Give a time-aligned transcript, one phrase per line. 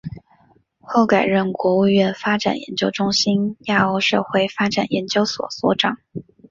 [0.81, 5.99] 后改任国务院发展研究中心欧亚社会发展研究所所长。